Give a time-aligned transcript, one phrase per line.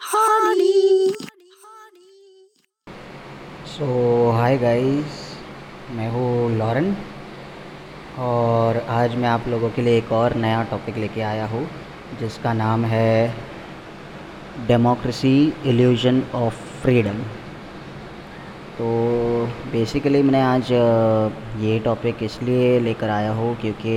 [0.00, 1.12] Hardy.
[3.68, 3.88] सो
[4.32, 5.18] hi guys
[5.96, 6.88] मैं हूँ Lauren
[8.28, 11.64] और आज मैं आप लोगों के लिए एक और नया टॉपिक लेके आया हूँ,
[12.20, 13.34] जिसका नाम है
[14.66, 15.36] डेमोक्रेसी
[15.66, 17.22] इल्यूजन ऑफ़ फ्रीडम
[18.78, 18.86] तो
[19.72, 20.72] बेसिकली मैंने आज
[21.62, 23.90] ये टॉपिक इसलिए लेकर आया हूँ क्योंकि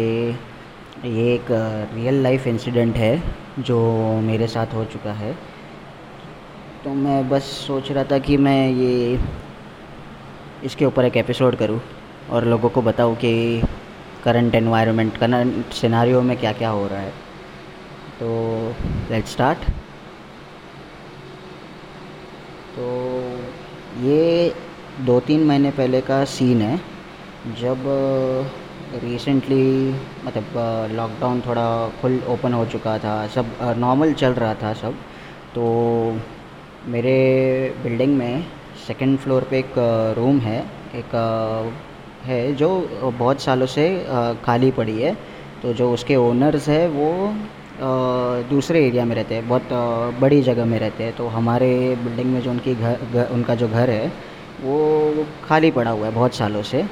[1.06, 1.52] ये एक
[1.96, 3.80] रियल लाइफ इंसिडेंट है। जो
[4.22, 5.34] मेरे साथ हो चुका है।
[6.84, 9.20] तो मैं बस सोच रहा था कि मैं ये
[10.64, 11.80] इसके ऊपर एक एपिसोड करूँ
[12.30, 13.62] और लोगों को बताऊँ कि
[14.24, 17.12] करंट एनवायरनमेंट करंट सिनारियो में क्या क्या हो रहा है।
[18.20, 18.30] तो
[19.12, 19.70] लेट स्टार्ट
[22.76, 22.88] तो
[24.02, 24.54] ये
[25.06, 26.78] दो तीन महीने पहले का सीन है,
[27.60, 27.84] जब
[28.96, 29.66] रिसेंटली
[30.26, 30.54] मतलब
[30.96, 31.66] लॉकडाउन थोड़ा
[32.02, 33.46] फुल ओपन हो चुका था, सब
[33.78, 34.94] नॉर्मल चल रहा था सब।
[35.56, 35.64] तो
[36.88, 37.18] मेरे
[37.84, 38.46] बिल्डिंग में
[38.88, 39.74] सेकंड फ्लोर पे एक
[40.18, 40.60] रूम है,
[40.96, 41.16] एक
[42.26, 42.70] है जो
[43.20, 43.86] बहुत सालों से
[44.46, 45.16] खाली पड़ी है।
[45.62, 47.10] तो जो उसके ओनर्स है वो
[48.50, 51.70] दूसरे एरिया में रहते हैं, बहुत बड़ी जगह में रहते हैं। तो हमारे
[52.04, 54.08] बिल्डिंग में जो उनकी घर उनका जो घर है,
[54.64, 56.84] वो खाली पड़ा हुआ है बहुत सालों से।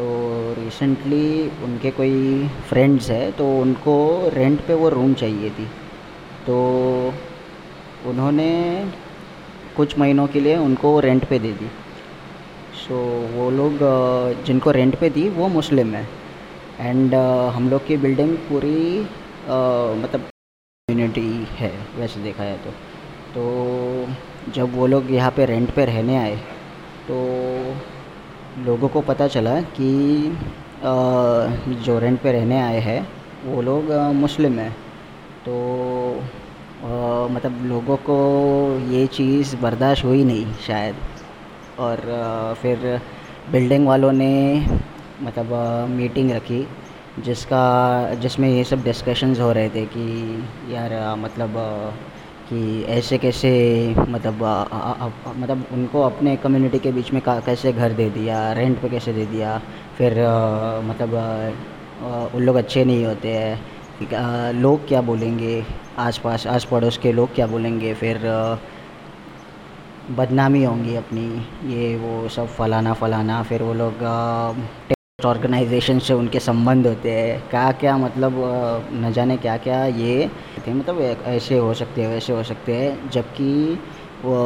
[0.00, 0.06] तो
[0.54, 1.26] रिसेंटली
[1.64, 3.96] उनके कोई फ्रेंड्स है तो उनको
[4.34, 5.64] रेंट पे वो रूम चाहिए थी।
[6.46, 6.56] तो
[8.06, 8.46] उन्होंने
[9.76, 11.68] कुछ महीनों के लिए उनको रेंट पे दे दी।
[12.76, 13.78] सो so, वो लोग
[14.46, 16.06] जिनको रेंट पे दी वो मुस्लिम है।
[16.80, 17.14] एंड
[17.54, 19.58] हम लोग की बिल्डिंग पूरी अ,
[20.02, 22.70] मतलब कम्युनिटी है वैसे देखा जाए तो।
[23.34, 26.36] तो जब वो लोग यहाँ पे रेंट पे रहने आए
[27.08, 27.16] तो
[28.58, 30.38] लोगों को पता चला कि
[31.84, 33.08] जो रेंट पे रहने आए हैं,
[33.44, 34.72] वो लोग मुस्लिम हैं।
[35.46, 35.54] तो
[37.34, 38.16] मतलब लोगों को
[38.90, 40.96] ये चीज़ बर्दाश्त हुई नहीं शायद।
[41.78, 41.96] और
[42.62, 43.00] फिर
[43.52, 44.66] बिल्डिंग वालों ने
[45.22, 45.52] मतलब
[45.90, 46.66] मीटिंग रखी,
[47.24, 50.04] जिसका, जिसमें ये सब डिस्कशंस हो रहे थे कि,
[50.70, 51.56] यार मतलब
[52.52, 53.50] कि ऐसे कैसे
[53.98, 54.42] मतलब
[55.38, 59.26] मतलब उनको अपने कम्युनिटी के बीच में कैसे घर दे दिया रेंट पे कैसे दे
[59.26, 59.58] दिया,
[59.98, 60.18] फिर
[60.88, 61.14] मतलब
[62.34, 65.64] उन लोग अच्छे नहीं होते हैं लोग क्या बोलेंगे,
[65.98, 68.18] आसपास आस पड़ोस के लोग क्या बोलेंगे, फिर
[70.10, 71.26] बदनामी होंगी अपनी,
[71.74, 74.02] ये वो सब फलाना फलाना फिर वो लोग
[75.26, 78.32] ऑर्गेनाइजेशन से उनके संबंध होते हैं। क्या क्या मतलब
[78.94, 80.28] न जाने क्या क्या ये
[80.66, 80.72] थे?
[80.74, 83.78] मतलब ऐसे हो सकते हैं, वैसे हो सकते हैं। जबकि
[84.24, 84.36] वो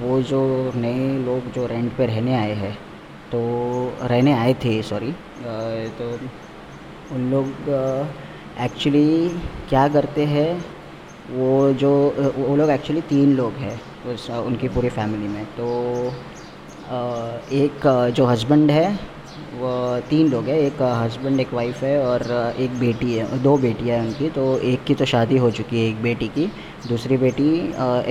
[0.00, 0.40] वो जो
[0.76, 2.72] नए लोग जो रेंट पे रहने आए हैं
[3.32, 3.40] तो
[4.02, 5.12] रहने आए थे सॉरी
[5.98, 6.08] तो
[7.14, 7.68] उन लोग
[8.60, 9.28] एक्चुअली
[9.68, 10.64] क्या करते हैं,
[11.30, 11.90] वो जो
[12.38, 15.66] वो लोग एक्चुअली तीन लोग हैं उस, उनकी पूरी फैमिली में। तो
[17.56, 18.88] एक जो हस्बैंड है
[19.54, 19.70] वो
[20.10, 22.22] तीन लोग हैं, एक हस्बैंड एक वाइफ है और
[22.60, 25.88] एक बेटी है, दो बेटियाँ हैं उनकी तो एक की तो शादी हो चुकी है
[25.88, 26.46] एक बेटी की,
[26.88, 27.48] दूसरी बेटी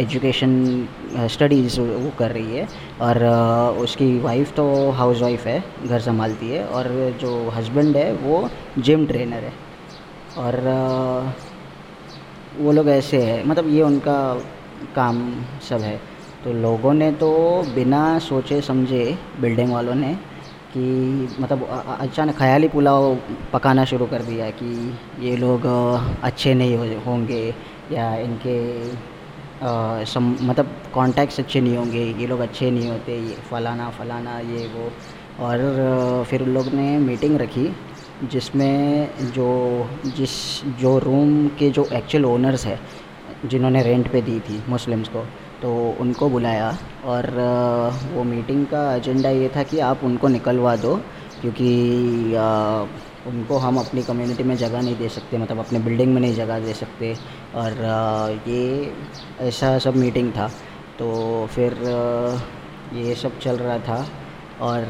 [0.02, 0.88] एजुकेशन
[1.34, 2.68] स्टडीज़ वो कर रही है
[3.02, 3.24] और
[3.84, 6.88] उसकी वाइफ तो हाउस वाइफ है, घर संभालती है और
[7.22, 8.48] जो हस्बैंड है वो
[8.80, 9.54] जिम ट्रेनर है
[10.38, 10.62] और
[12.58, 14.18] वो लोग ऐसे है मतलब ये उनका
[14.96, 15.20] काम
[15.70, 16.00] सब है।
[16.44, 17.30] तो लोगों ने तो
[17.76, 19.04] बिना सोचे समझे
[19.42, 20.16] बिल्डिंग वालों ने
[20.73, 20.85] कि
[21.39, 21.63] मतलब
[22.00, 23.16] अचानक ख्याली पुलाव
[23.53, 24.72] पकाना शुरू कर दिया कि
[25.19, 25.66] ये लोग
[26.23, 27.44] अच्छे नहीं होंगे
[27.91, 28.57] या इनके
[30.05, 34.67] सम मतलब कॉन्टैक्ट्स अच्छे नहीं होंगे, ये लोग अच्छे नहीं होते, ये फलाना फलाना, ये,
[34.67, 34.91] वो।
[35.45, 37.66] और फिर उन लोग ने मीटिंग रखी,
[38.23, 39.49] जिसमें जो,
[40.05, 40.35] जिस,
[40.79, 42.79] जो रूम के जो एक्चुअल ओनर्स है,
[43.45, 45.25] जिन्होंने रेंट पे दी थी मुस्लिम्स को
[45.62, 45.69] तो
[46.00, 47.29] उनको बुलाया और
[48.13, 50.95] वो मीटिंग का एजेंडा ये था कि आप उनको निकलवा दो
[51.41, 51.72] क्योंकि
[53.28, 56.59] उनको हम अपनी कम्युनिटी में जगह नहीं दे सकते मतलब अपने बिल्डिंग में नहीं जगह
[56.59, 57.13] दे सकते
[57.56, 57.72] और
[58.47, 58.94] ये
[59.40, 60.47] ऐसा सब मीटिंग था।
[60.99, 61.08] तो
[61.52, 61.73] फिर
[62.93, 64.05] ये सब चल रहा था
[64.61, 64.85] और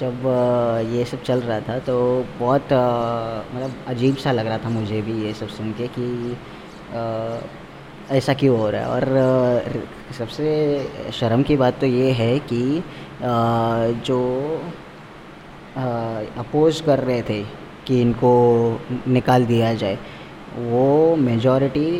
[0.00, 0.26] जब
[0.92, 1.96] ये सब चल रहा था तो
[2.38, 6.06] बहुत मतलब अजीब सा लग रहा था मुझे भी ये सब सुन के कि
[8.10, 8.88] ऐसा क्यों हो रहा है?
[8.88, 9.72] और
[10.18, 12.82] सबसे शर्म की बात तो ये है कि
[14.06, 14.18] जो
[16.38, 17.42] अपोज़ कर रहे थे
[17.86, 18.32] कि इनको
[19.08, 19.98] निकाल दिया जाए,
[20.58, 21.90] वो मेजॉरिटी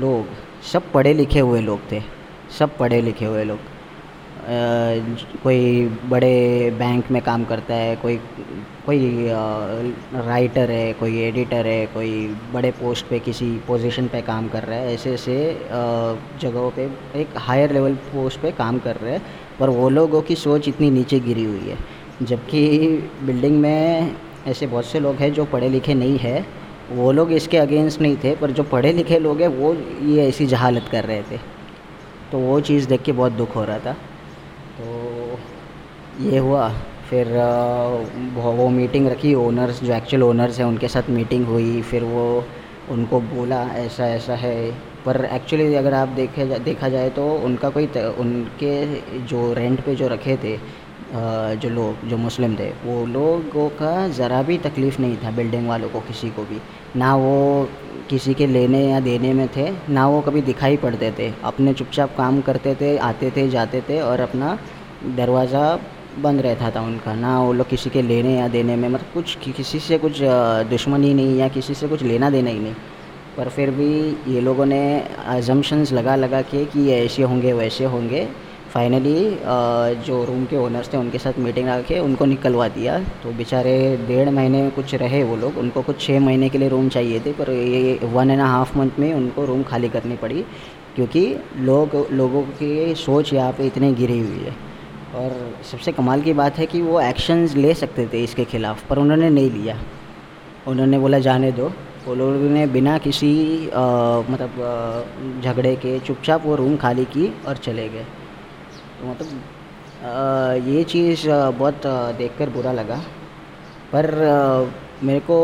[0.00, 0.26] लोग,
[0.72, 2.00] सब पढ़े लिखे हुए लोग थे,
[2.58, 3.58] सब पढ़े लिखे हुए लोग।
[5.42, 8.16] कोई बड़े बैंक में काम करता है, कोई
[8.86, 9.28] कोई
[10.26, 12.10] राइटर है, कोई एडिटर है, कोई
[12.52, 15.36] बड़े पोस्ट पे किसी पोजीशन पे काम कर रहा है, ऐसे ऐसे
[16.42, 16.88] जगहों पे
[17.20, 19.22] एक हायर लेवल पोस्ट पे काम कर रहे हैं,
[19.60, 21.78] पर वो लोगों की सोच इतनी नीचे गिरी हुई है।
[22.22, 22.86] जबकि
[23.22, 24.14] बिल्डिंग में
[24.46, 26.44] ऐसे बहुत से लोग हैं जो पढ़े लिखे नहीं है,
[26.90, 30.46] वो लोग इसके अगेंस्ट नहीं थे, पर जो पढ़े लिखे लोग हैं, वो ये ऐसी
[30.46, 31.38] जहालत कर रहे थे।
[32.32, 33.96] तो वो चीज़ देख के बहुत दुख हो रहा था।
[34.78, 35.38] तो
[36.24, 36.68] ये हुआ।
[37.10, 37.28] फिर
[38.34, 42.24] वो मीटिंग रखी। ओनर्स जो एक्चुअल ओनर्स हैं उनके साथ मीटिंग हुई। फिर वो
[42.90, 44.56] उनको बोला ऐसा ऐसा है।
[45.04, 47.86] पर एक्चुअली अगर आप देखे जा, देखा जाए तो उनका कोई
[48.18, 48.72] उनके
[49.26, 50.56] जो रेंट पे जो रखे थे
[51.62, 55.88] जो लोग जो मुस्लिम थे वो लोगों का ज़रा भी तकलीफ़ नहीं था बिल्डिंग वालों
[55.88, 56.60] को किसी को भी।
[56.96, 57.68] ना वो
[58.10, 62.16] किसी के लेने या देने में थे, ना वो कभी दिखाई पड़ते थे। अपने चुपचाप
[62.16, 64.58] काम करते थे, आते थे, जाते थे और अपना
[65.16, 65.78] दरवाज़ा
[66.18, 69.36] बंद रहता था उनका। ना वो लोग किसी के लेने या देने में मतलब कुछ
[69.46, 70.20] किसी से कुछ
[70.70, 72.74] दुश्मनी नहीं या किसी से कुछ लेना देना ही नहीं।
[73.36, 73.90] पर फिर भी
[74.28, 74.82] ये लोगों ने
[75.26, 78.28] अजम्पन्स लगा लगा के कि ये ऐसे होंगे, वैसे होंगे।
[78.74, 79.20] फाइनली
[80.06, 83.74] जो रूम के ओनर्स थे उनके साथ मीटिंग रखे उनको निकलवा दिया। तो बेचारे
[84.08, 87.32] डेढ़ महीने कुछ रहे वो लोग। उनको कुछ छः महीने के लिए रूम चाहिए थे
[87.32, 90.44] पर ये वन एंड हाफ़ मंथ में उनको रूम खाली करनी पड़ी
[90.94, 91.24] क्योंकि
[91.60, 94.54] लोग लोगों की सोच यहाँ पे इतनी गिरी हुई है।
[95.16, 95.36] और
[95.70, 99.30] सबसे कमाल की बात है कि वो एक्शंस ले सकते थे इसके ख़िलाफ़ पर उन्होंने
[99.30, 99.76] नहीं लिया।
[100.68, 101.72] उन्होंने बोला जाने दो।
[102.06, 103.30] वो लोगों ने बिना किसी
[103.68, 103.84] आ,
[104.30, 108.04] मतलब झगड़े के चुपचाप वो रूम खाली की और चले गए।
[109.02, 111.28] तो मतलब ये चीज़
[111.58, 111.86] बहुत
[112.18, 112.96] देख कर बुरा लगा।
[113.92, 114.06] पर
[115.02, 115.38] मेरे को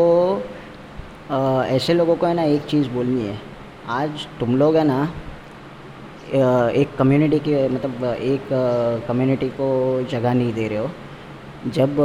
[1.67, 3.37] ऐसे लोगों को है ना, एक चीज़ बोलनी है।
[3.89, 5.01] आज तुम लोग है ना
[6.71, 8.47] एक कम्युनिटी के मतलब एक
[9.07, 9.69] कम्युनिटी को
[10.11, 10.89] जगह नहीं दे रहे हो।
[11.73, 11.95] जब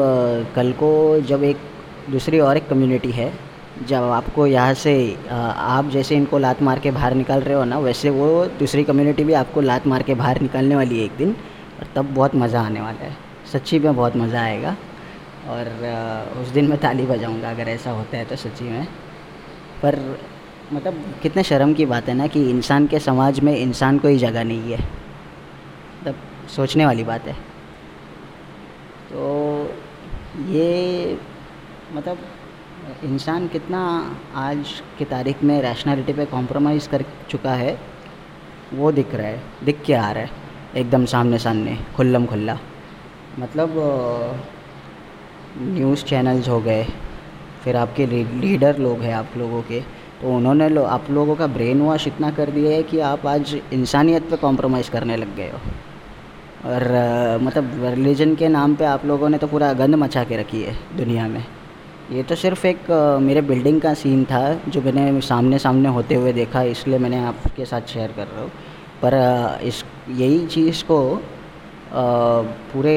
[0.57, 0.91] कल को
[1.23, 1.59] जब एक
[2.11, 3.33] दूसरी और एक कम्युनिटी है
[3.83, 4.95] जब आपको यहाँ से
[5.27, 9.25] आप जैसे इनको लात मार के बाहर निकाल रहे हो ना, वैसे वो दूसरी कम्युनिटी
[9.25, 11.33] भी आपको लात मार के बाहर निकालने वाली है एक दिन,
[11.81, 13.17] और तब बहुत मज़ा आने वाला है।
[13.53, 14.77] सच्ची में बहुत मज़ा आएगा।
[15.49, 15.67] और
[16.43, 18.87] उस दिन मैं ताली बजाऊँगा, अगर ऐसा होता है तो सच्ची में।
[19.83, 19.99] पर
[20.73, 24.19] मतलब कितने शर्म की बात है ना कि इंसान के समाज में इंसान को ही
[24.19, 26.15] जगह नहीं है। मतलब
[26.55, 27.35] सोचने वाली बात है।
[29.11, 29.75] तो
[30.49, 31.19] ये
[31.93, 32.19] मतलब
[33.05, 33.81] इंसान कितना
[34.37, 37.79] आज की तारीख में रैशनैलिटी पे कॉम्प्रोमाइज़ कर चुका है,
[38.75, 40.31] वो दिख रहा है, दिख के आ रहा है,
[40.77, 42.59] एकदम सामने सामने, खुल्लम खुल्ला।
[43.39, 43.71] मतलब
[45.59, 46.85] न्यूज़ चैनल्स हो गए,
[47.65, 49.81] फिर आपके लीडर लोग हैं आप लोगों के
[50.21, 53.55] तो उन्होंने लो, आप लोगों का ब्रेन वॉश इतना कर दिया है कि आप आज
[53.73, 55.59] इंसानियत पे कॉम्प्रोमाइज़ करने लग गए हो।
[56.67, 60.63] और मतलब रिलीजन के नाम पे आप लोगों ने तो पूरा गंद मचा के रखी
[60.63, 61.45] है दुनिया में।
[62.13, 62.91] ये तो सिर्फ़ एक
[63.23, 67.65] मेरे बिल्डिंग का सीन था, जो मैंने सामने सामने होते हुए देखा, इसलिए मैंने आपके
[67.65, 68.51] साथ शेयर कर रहा हूँ।
[69.03, 70.99] पर इस, यही चीज़ को
[72.73, 72.97] पूरे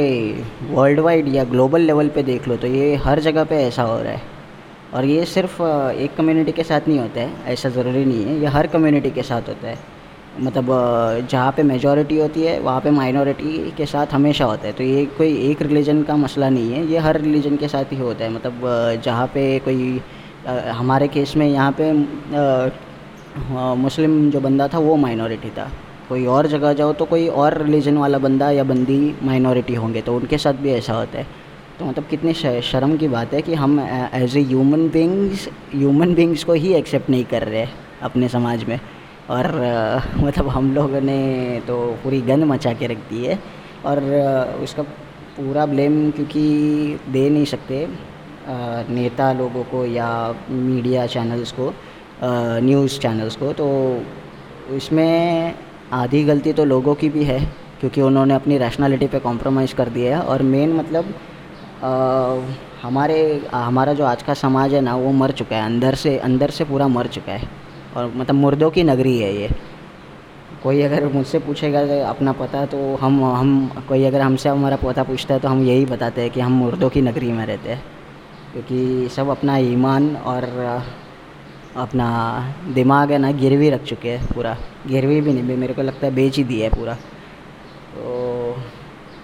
[0.69, 3.99] वर्ल्ड वाइड या ग्लोबल लेवल पे देख लो तो ये हर जगह पे ऐसा हो
[4.01, 4.21] रहा है।
[4.93, 8.47] और ये सिर्फ़ एक कम्युनिटी के साथ नहीं होता है, ऐसा ज़रूरी नहीं है, ये
[8.47, 9.77] हर कम्युनिटी के साथ होता है।
[10.39, 10.65] मतलब
[11.31, 15.05] जहाँ पे मेजॉरिटी होती है, वहाँ पे माइनॉरिटी के साथ हमेशा होता है। तो ये
[15.17, 18.31] कोई एक रिलीजन का मसला नहीं है, ये हर रिलीजन के साथ ही होता है।
[18.33, 20.01] मतलब जहाँ पे कोई
[20.47, 21.91] हमारे केस में यहाँ पे
[23.77, 25.69] मुस्लिम जो बंदा था, वो माइनॉरिटी था।
[26.09, 30.15] कोई और जगह जाओ तो कोई और रिलीजन वाला बंदा या बंदी माइनॉरिटी होंगे तो
[30.15, 31.25] उनके साथ भी ऐसा होता है।
[31.79, 36.43] तो मतलब कितनी शर्म की बात है कि हम as a human beings human beings
[36.43, 37.65] को ही एक्सेप्ट नहीं कर रहे
[38.03, 38.79] अपने समाज में।
[39.29, 39.47] और
[40.17, 41.19] मतलब हम लोगों ने
[41.67, 43.39] तो पूरी गंद मचा के रख दी है
[43.85, 43.99] और
[44.63, 44.83] उसका
[45.37, 46.43] पूरा ब्लेम क्योंकि
[47.09, 47.87] दे नहीं सकते
[48.89, 50.09] नेता लोगों को या
[50.49, 51.73] मीडिया चैनल्स को
[52.63, 53.67] न्यूज़ चैनल्स को तो
[54.75, 55.53] इसमें
[55.93, 57.39] आधी गलती तो लोगों की भी है
[57.79, 61.13] क्योंकि उन्होंने अपनी रैशनैलिटी पे कॉम्प्रोमाइज़ कर दिया है और मेन मतलब
[61.83, 61.91] आ,
[62.81, 63.19] हमारे
[63.53, 66.63] हमारा जो आज का समाज है ना वो मर चुका है अंदर से अंदर से
[66.63, 67.49] पूरा मर चुका है।
[67.95, 69.49] और मतलब मुर्दों की नगरी है ये।
[70.63, 71.79] कोई अगर मुझसे पूछेगा
[72.09, 75.85] अपना पता तो हम हम, कोई अगर हमसे हमारा पता पूछता है तो हम यही
[75.85, 77.83] बताते हैं कि हम मुर्दों की नगरी में रहते हैं।
[78.53, 80.43] क्योंकि सब अपना ईमान और
[81.75, 82.07] अपना
[82.73, 86.13] दिमाग है ना, गिरवी रख चुके हैं पूरा। गिरवी भी नहीं, मेरे को लगता है
[86.15, 86.93] बेच ही दिया है पूरा।
[87.95, 88.57] तो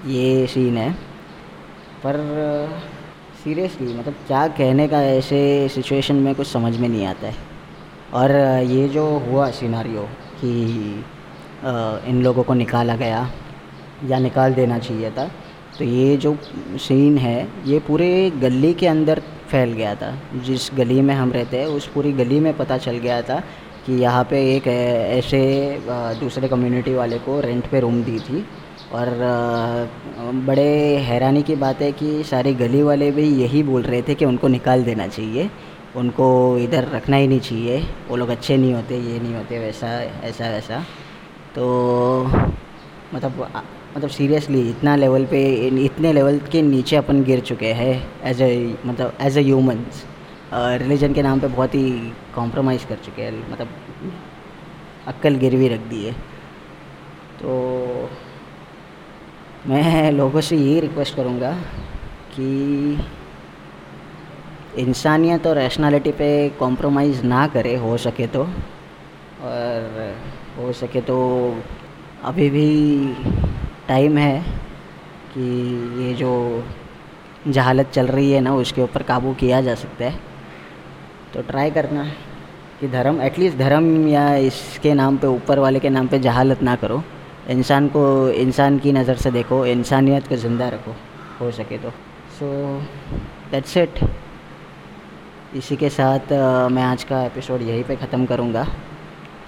[0.10, 0.92] ये सीन है।
[2.04, 2.18] पर
[3.44, 7.53] सीरियसली मतलब क्या कहने का ऐसे सिचुएशन में कुछ समझ में नहीं आता है।
[8.14, 8.32] और
[8.68, 10.02] ये जो हुआ सिनारियो
[10.42, 10.52] कि
[12.10, 13.30] इन लोगों को निकाला गया
[14.10, 15.30] या निकाल देना चाहिए था
[15.78, 16.36] तो ये जो
[16.80, 20.12] सीन है, ये पूरे गली के अंदर फैल गया था।
[20.46, 23.40] जिस गली में हम रहते हैं, उस पूरी गली में पता चल गया था
[23.86, 25.42] कि यहाँ पे एक ऐसे
[26.20, 28.46] दूसरे कम्युनिटी वाले को रेंट पे रूम दी थी।
[28.94, 29.10] और
[30.48, 34.26] बड़े हैरानी की बात है कि सारे गली वाले भी यही बोल रहे थे कि
[34.26, 35.50] उनको निकाल देना चाहिए।
[35.96, 36.26] उनको
[36.58, 39.88] इधर रखना ही नहीं चाहिए। वो लोग अच्छे नहीं होते, ये नहीं होते, वैसा,
[40.30, 40.80] ऐसा, वैसा।
[41.56, 41.66] तो
[43.14, 43.52] मतलब
[43.96, 45.44] मतलब सीरियसली इतना लेवल पे
[45.86, 47.94] इतने लेवल के नीचे अपन गिर चुके हैं
[48.30, 50.04] एज ए मतलब एज ए ह्यूमंस
[50.54, 51.92] रिलीजन के नाम पे बहुत ही
[52.36, 53.68] कॉम्प्रोमाइज़ कर चुके हैं मतलब
[55.08, 56.14] अक्ल गिरवी रख दी है
[57.42, 58.10] तो
[59.68, 61.52] मैं लोगों से यही रिक्वेस्ट करूँगा
[62.36, 62.48] कि
[64.78, 68.44] इंसानियत और रैशनैलिटी पे कॉम्प्रोमाइज़ ना करे, हो सके तो।
[69.44, 70.16] और
[70.58, 71.18] हो सके तो
[72.24, 72.68] अभी भी
[73.88, 74.42] टाइम है
[75.34, 75.46] कि
[76.04, 76.32] ये जो
[77.48, 80.20] जहालत चल रही है ना, उसके ऊपर काबू किया जा सकता है।
[81.34, 82.06] तो ट्राई करना
[82.80, 86.76] कि धर्म एटलीस्ट धर्म या इसके नाम पे, ऊपर वाले के नाम पे जहालत ना
[86.76, 87.04] करो।
[87.50, 90.96] इंसान को, इंसान की नज़र से देखो, इंसानियत को ज़िंदा रखो,
[91.42, 91.90] हो सके तो।
[92.40, 92.80] सो
[93.52, 94.00] दैट्स इट
[95.56, 96.32] इसी के साथ
[96.72, 98.66] मैं आज का एपिसोड यहीं पे ख़त्म करूँगा।